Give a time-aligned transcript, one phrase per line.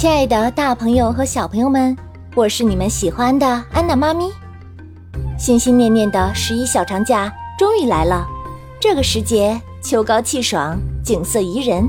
[0.00, 1.94] 亲爱的，大朋友和小朋友们，
[2.34, 4.32] 我是你们喜欢的安娜妈咪。
[5.38, 8.26] 心心念念的十一小长假终于来了，
[8.80, 11.86] 这个时节秋高气爽，景色宜人，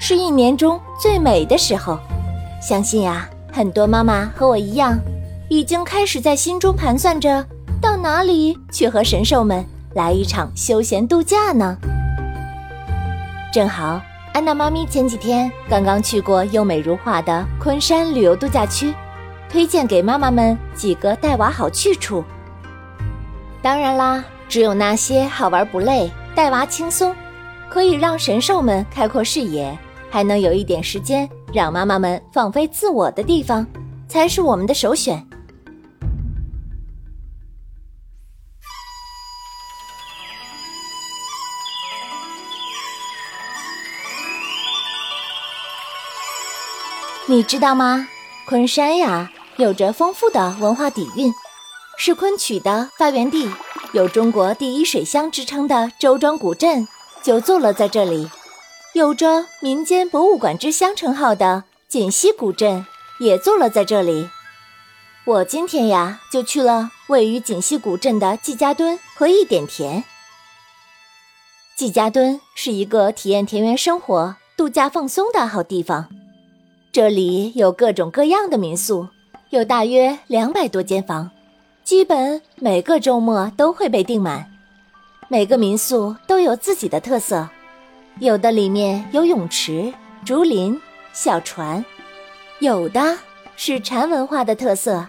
[0.00, 1.96] 是一年中最美的时候。
[2.60, 4.98] 相信呀，很多妈妈和我一样，
[5.48, 7.46] 已经开始在心中盘算着
[7.80, 9.64] 到哪里去和神兽们
[9.94, 11.78] 来一场休闲度假呢？
[13.52, 14.00] 正好。
[14.34, 18.92] 安娜妈咪前几天刚刚去过优美如画的昆山旅游度假区，
[19.48, 22.24] 推荐给妈妈们几个带娃好去处。
[23.62, 27.14] 当然啦，只有那些好玩不累、带娃轻松，
[27.70, 29.78] 可以让神兽们开阔视野，
[30.10, 33.64] 还能有一点时间让妈妈们放飞自我的地方，
[34.08, 35.24] 才是我们的首选。
[47.26, 48.06] 你知道吗？
[48.46, 51.32] 昆山呀，有着丰富的文化底蕴，
[51.96, 53.50] 是昆曲的发源地，
[53.94, 56.86] 有“中国第一水乡”之称的周庄古镇
[57.22, 58.28] 就坐落在这里，
[58.92, 62.84] 有着“民间博物馆之乡”称号的锦溪古镇
[63.18, 64.28] 也坐落在这里。
[65.24, 70.04] 我今天呀，就去了位于锦溪古镇的季家墩和一点田。
[71.74, 76.10] 季家墩是一个体验田园生活、度假放松的好地方。
[76.94, 79.08] 这里有各种各样的民宿，
[79.50, 81.28] 有大约两百多间房，
[81.82, 84.48] 基本每个周末都会被订满。
[85.26, 87.48] 每个民宿都有自己的特色，
[88.20, 89.92] 有的里面有泳池、
[90.24, 90.80] 竹林、
[91.12, 91.84] 小船，
[92.60, 93.18] 有的
[93.56, 95.04] 是禅文化的特色，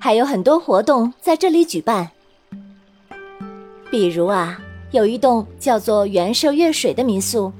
[0.00, 2.10] 还有很多活动在这里举办。
[3.88, 7.52] 比如啊，有一栋叫做“园舍月水”的民宿，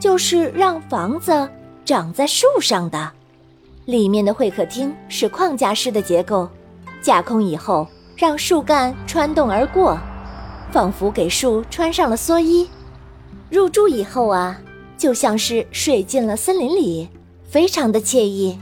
[0.00, 1.46] 就是让房子。
[1.84, 3.10] 长在树上的，
[3.86, 6.48] 里面的会客厅是框架式的结构，
[7.00, 9.98] 架空以后让树干穿洞而过，
[10.70, 12.68] 仿佛给树穿上了蓑衣。
[13.50, 14.58] 入住以后啊，
[14.96, 17.08] 就像是睡进了森林里，
[17.44, 18.56] 非常的惬意。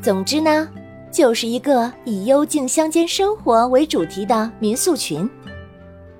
[0.00, 0.68] 总之呢，
[1.12, 5.28] 就是一个以幽静乡间生活为主题的民宿群。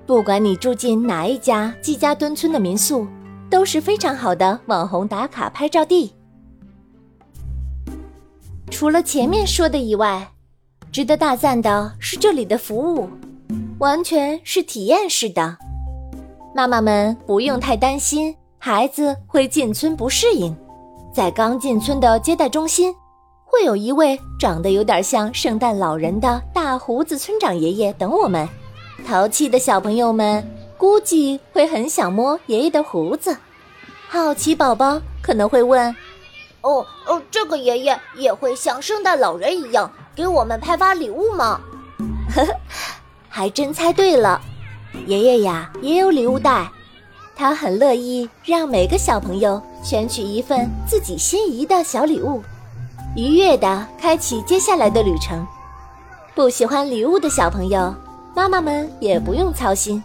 [0.05, 3.07] 不管你住进哪一家季家墩村的民宿，
[3.49, 6.13] 都是非常好的网红打卡拍照地。
[8.79, 10.25] 除了前面说的以外，
[10.89, 13.09] 值得大赞的是这里的服务，
[13.77, 15.57] 完全是体验式的。
[16.55, 20.55] 妈妈们不用太担心孩子会进村不适应，
[21.13, 22.95] 在刚进村的接待中心，
[23.43, 28.47] 会有一位长得有点像圣诞老人的大胡子村长爷爷等我们。
[29.05, 30.41] 淘气的小朋友们
[30.77, 33.35] 估计会很想摸爷爷的胡子，
[34.07, 35.93] 好奇宝宝可能会问。
[36.61, 41.61] 哦哦，这个爷爷也会像圣诞老人一样给我们派发礼物吗？
[42.35, 42.53] 呵呵，
[43.29, 44.41] 还真猜对了，
[45.07, 46.69] 爷爷呀也有礼物袋，
[47.35, 52.43] 他很乐意让每个小朋友选取一份自己心仪的小礼物，
[53.15, 55.45] 愉悦的开启接下来的旅程。
[56.35, 57.93] 不喜欢礼物的小朋友，
[58.35, 60.03] 妈妈们也不用操心，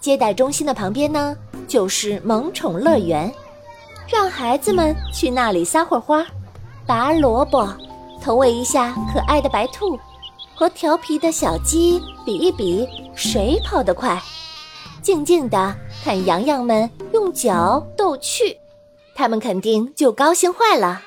[0.00, 1.36] 接待中心的旁边呢
[1.66, 3.32] 就是萌宠乐园。
[4.06, 6.24] 让孩子们去那里撒会儿花，
[6.86, 7.66] 拔萝卜，
[8.22, 9.98] 投喂一下可爱的白兔，
[10.54, 14.22] 和调皮的小鸡比一比谁跑得快，
[15.02, 18.56] 静静地看羊羊们用脚逗趣，
[19.14, 21.00] 他们肯定就高兴坏了。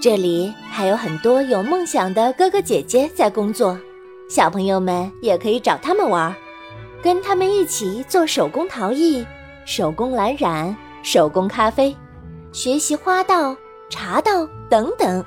[0.00, 3.78] 这里还有很多有梦想的哥哥姐姐在工作，
[4.28, 6.34] 小朋友们也可以找他们玩。
[7.02, 9.26] 跟他们一起做手工陶艺、
[9.64, 11.96] 手工蓝染、手工咖啡，
[12.52, 13.56] 学习花道、
[13.90, 15.24] 茶道等等。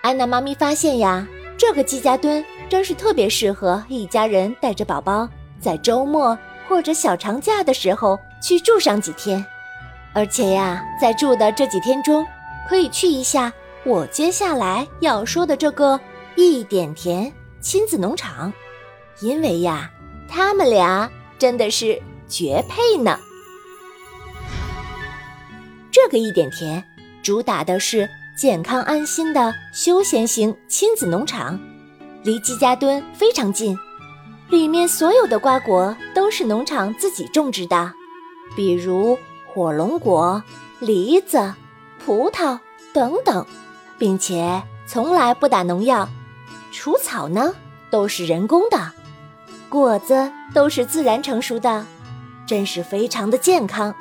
[0.00, 1.26] 安娜妈咪发现呀，
[1.58, 5.28] 这个季家墩真是特别适合一家人带着宝宝
[5.60, 9.44] 在周末或者小长假的时候去住上几天。
[10.14, 12.26] 而且呀，在住的这几天中，
[12.66, 13.52] 可以去一下
[13.84, 16.00] 我接下来要说的这个
[16.34, 17.30] 一点田
[17.60, 18.50] 亲子农场，
[19.20, 19.90] 因为呀。
[20.28, 23.18] 他们俩真的是绝配呢。
[25.90, 26.84] 这个一点甜
[27.22, 31.58] 主打的是健康安心的休闲型亲子农场，
[32.22, 33.76] 离季家墩非常近，
[34.48, 37.92] 里面所有的瓜果都是农场自己种植的，
[38.54, 40.42] 比如火龙果、
[40.78, 41.52] 梨子、
[42.04, 42.58] 葡萄
[42.92, 43.44] 等等，
[43.98, 46.08] 并且从来不打农药，
[46.70, 47.52] 除草呢
[47.90, 48.92] 都是人工的。
[49.68, 51.84] 果子都是自然成熟的，
[52.46, 53.94] 真是非常的健康。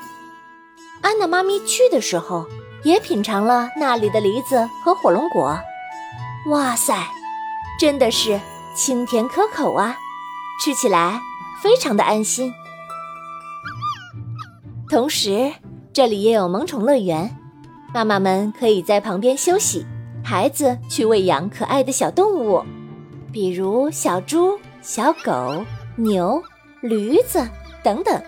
[1.02, 2.46] 安娜妈咪去的时候，
[2.84, 5.60] 也品尝了那里的梨子和火龙果。
[6.50, 6.96] 哇塞，
[7.80, 8.40] 真的是
[8.76, 9.98] 清甜可口啊，
[10.64, 11.20] 吃起来
[11.62, 12.54] 非常的安心。
[14.90, 15.52] 同时，
[15.92, 17.38] 这里也有萌宠乐园，
[17.94, 19.86] 妈妈们可以在旁边休息，
[20.24, 22.64] 孩子去喂养可爱的小动物，
[23.34, 25.66] 比如小猪、小狗、
[25.98, 26.42] 牛、
[26.80, 27.46] 驴子
[27.84, 28.22] 等等。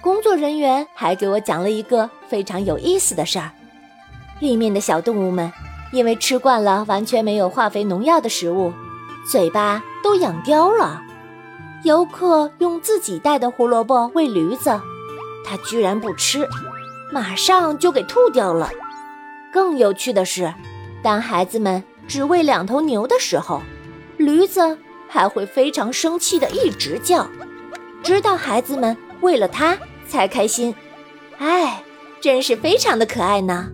[0.00, 3.50] 工作人员还给我讲了一个非常有意思的事儿，
[4.38, 5.52] 里面的小动物们
[5.90, 8.72] 因为吃惯了完全没有化肥农药的食物，
[9.28, 11.02] 嘴巴都痒刁了。
[11.82, 14.80] 游客用自己带的胡萝卜喂驴子。
[15.44, 16.48] 它居然不吃，
[17.10, 18.70] 马上就给吐掉了。
[19.52, 20.54] 更有趣的是，
[21.02, 23.60] 当孩子们只喂两头牛的时候，
[24.16, 24.78] 驴子
[25.12, 27.28] 还会非常生气的一直叫，
[28.02, 29.78] 直到孩子们为了它
[30.08, 30.74] 才开心。
[31.36, 31.84] 哎，
[32.18, 33.68] 真是非常的可爱呢。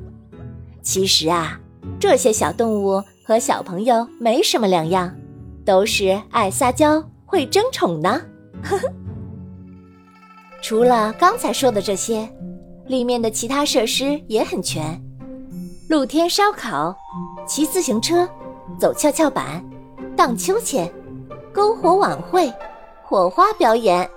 [0.82, 1.60] 其实啊，
[2.00, 5.14] 这些小动物和小朋友没什么两样，
[5.64, 8.20] 都是爱撒娇、会争宠呢。
[8.64, 8.92] 呵呵。
[10.60, 12.28] 除了刚才说的这些，
[12.88, 15.00] 里面的其他设施也很全：
[15.88, 16.92] 露天烧烤、
[17.46, 18.28] 骑自行车、
[18.76, 19.64] 走跷跷板、
[20.16, 20.92] 荡秋千、
[21.58, 22.52] 篝火晚会、
[23.02, 24.08] 火花表演，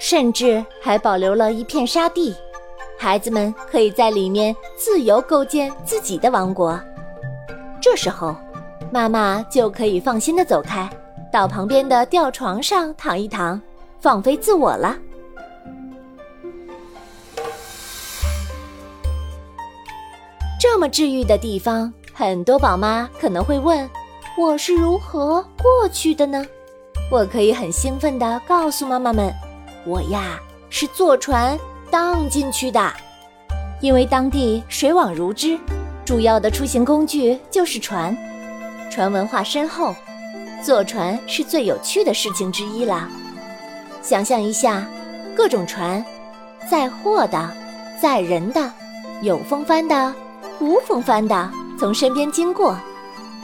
[0.00, 2.34] 甚至还保留了一片沙地，
[2.98, 6.76] 孩子们可以在里面自由构建自己的王国。
[7.80, 8.34] 这时候，
[8.90, 10.90] 妈妈就可以放心的走开，
[11.32, 13.62] 到旁边的吊床上躺一躺，
[14.00, 14.98] 放飞自我了。
[20.60, 23.88] 这么治愈的地方，很多宝妈可能会问：
[24.40, 26.42] 我是如何过去的呢？
[27.12, 29.30] 我可以很兴奋地告诉妈妈们，
[29.84, 30.40] 我呀
[30.70, 31.58] 是坐船
[31.90, 32.90] 荡进去的。
[33.82, 35.58] 因为当地水网如织，
[36.06, 38.16] 主要的出行工具就是船，
[38.90, 39.94] 船文化深厚，
[40.64, 43.06] 坐船是最有趣的事情之一了。
[44.00, 44.86] 想象一下，
[45.36, 46.02] 各种船，
[46.66, 47.50] 载货的，
[48.00, 48.72] 载人的，
[49.20, 50.14] 有风帆的。
[50.60, 52.74] 无风帆的从身边经过，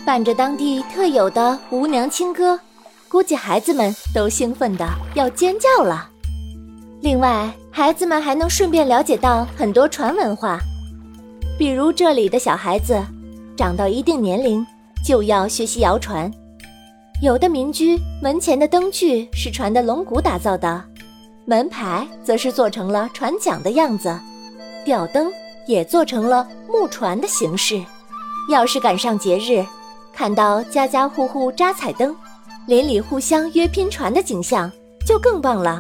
[0.06, 2.58] 伴着当地特有的吴娘清歌，
[3.08, 6.08] 估计孩子们都兴奋的要尖叫了。
[7.00, 10.60] 另外，孩子们还能顺便了解到很多船文化，
[11.58, 12.96] 比如这里的小孩子
[13.56, 14.64] 长到一定年龄
[15.04, 16.30] 就要学习摇船，
[17.20, 20.84] 有的民居门前的灯具是船的龙骨打造的，
[21.46, 24.16] 门牌则是做成了船桨的样子，
[24.84, 25.28] 吊灯。
[25.68, 27.84] 也做成了木船的形式。
[28.48, 29.66] 要是赶上节日，
[30.16, 32.16] 看到家家户户扎彩灯，
[32.64, 34.72] 邻里互相约拼船的景象，
[35.06, 35.78] 就更棒了。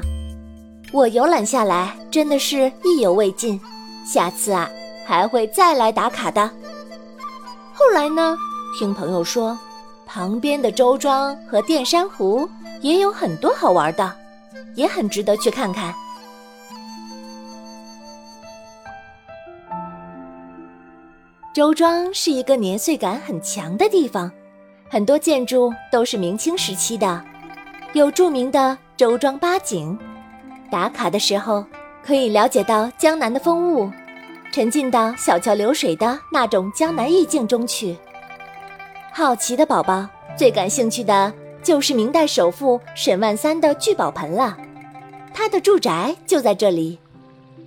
[0.92, 3.58] 我游览下来真的是意犹未尽，
[4.06, 4.68] 下次啊
[5.06, 6.50] 还会再来打卡的。
[7.72, 8.36] 后来呢，
[8.78, 9.58] 听朋友说，
[10.04, 12.46] 旁边的周庄和淀山湖
[12.82, 14.12] 也有很多好玩的，
[14.74, 15.94] 也很值得去看看。
[21.56, 24.30] 周庄是一个年岁感很强的地方，
[24.90, 27.24] 很多建筑都是明清时期的，
[27.94, 29.98] 有著名的周庄八景。
[30.70, 31.64] 打卡的时候
[32.04, 33.90] 可以了解到江南的风物，
[34.52, 37.96] 沉浸到小桥流水的那种江南意境中去。
[39.10, 44.58] 好奇的宝宝最感兴趣的就是明代首富沈万三的聚宝盆了，
[45.32, 46.98] 他的住宅就在这里，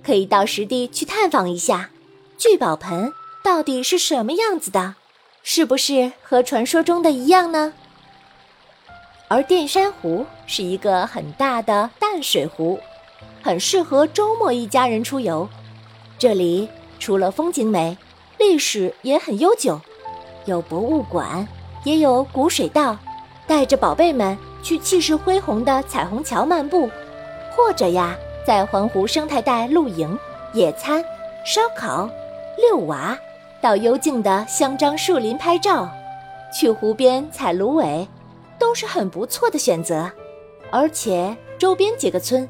[0.00, 1.90] 可以到实地去探访一下
[2.38, 3.12] 聚宝盆。
[3.42, 4.96] 到底是什么样子的？
[5.42, 7.72] 是不是和传说中的一样呢？
[9.28, 12.78] 而淀山湖是一个很大的淡水湖，
[13.42, 15.48] 很适合周末一家人出游。
[16.18, 16.68] 这里
[16.98, 17.96] 除了风景美，
[18.36, 19.80] 历史也很悠久，
[20.44, 21.48] 有博物馆，
[21.84, 22.98] 也有古水道，
[23.46, 26.90] 带着宝贝们去气势恢宏的彩虹桥漫步，
[27.56, 28.14] 或者呀，
[28.46, 30.18] 在环湖生态带露营、
[30.52, 31.02] 野餐、
[31.46, 32.10] 烧烤、
[32.58, 33.16] 遛娃。
[33.60, 35.88] 到幽静的香樟树林拍照，
[36.52, 38.08] 去湖边采芦苇，
[38.58, 40.10] 都是很不错的选择。
[40.70, 42.48] 而且周边几个村，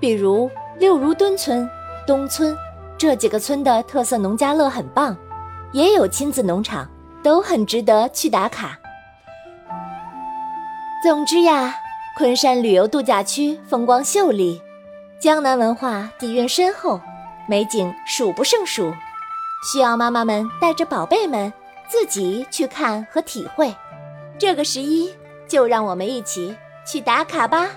[0.00, 1.68] 比如六如墩村、
[2.06, 2.56] 东村
[2.96, 5.16] 这几个村的特色农家乐很棒，
[5.72, 6.88] 也有亲子农场，
[7.22, 8.78] 都很值得去打卡。
[11.04, 11.76] 总之呀，
[12.16, 14.60] 昆山旅游度假区风光秀丽，
[15.20, 17.00] 江南文化底蕴深厚，
[17.46, 18.92] 美景数不胜数。
[19.62, 21.52] 需要妈妈们带着宝贝们
[21.88, 23.74] 自己去看和体会，
[24.38, 25.12] 这个十一
[25.48, 27.68] 就让我们一起去打卡吧。